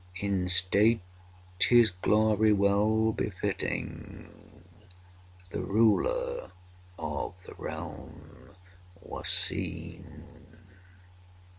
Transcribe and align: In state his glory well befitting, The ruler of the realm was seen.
In 0.19 0.47
state 0.49 1.01
his 1.59 1.91
glory 1.91 2.51
well 2.53 3.13
befitting, 3.13 4.59
The 5.51 5.61
ruler 5.61 6.51
of 6.97 7.43
the 7.43 7.53
realm 7.53 8.55
was 8.99 9.29
seen. 9.29 10.23